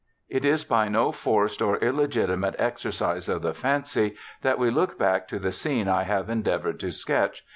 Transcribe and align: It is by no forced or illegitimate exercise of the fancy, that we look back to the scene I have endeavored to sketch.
It 0.29 0.43
is 0.45 0.63
by 0.65 0.87
no 0.87 1.11
forced 1.11 1.61
or 1.61 1.77
illegitimate 1.77 2.55
exercise 2.57 3.29
of 3.29 3.43
the 3.43 3.53
fancy, 3.53 4.15
that 4.41 4.57
we 4.57 4.71
look 4.71 4.97
back 4.97 5.27
to 5.27 5.37
the 5.37 5.51
scene 5.51 5.87
I 5.87 6.05
have 6.05 6.27
endeavored 6.27 6.79
to 6.79 6.89
sketch. 6.91 7.45